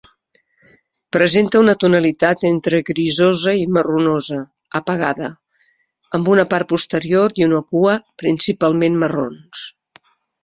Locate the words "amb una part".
6.19-6.71